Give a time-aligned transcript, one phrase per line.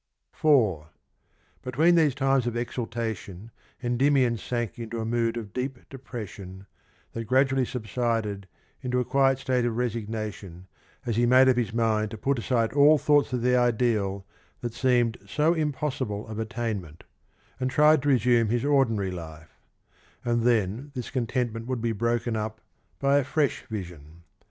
[0.33, 0.87] 4.
[1.61, 3.51] Between these times of exaltation
[3.83, 6.65] Endymion sank into a mood of deep depression
[7.13, 8.47] that gradually subsided
[8.81, 10.65] into a quiet state of resignation
[11.05, 14.25] as he made up his mind to put aside all thoughts of the ideal
[14.61, 17.03] that seemed so impossible of attainment,
[17.59, 19.55] and tried to resume his ordinary life;
[20.25, 22.59] and then this contentment would be broken up
[22.97, 24.23] by a fresh vision.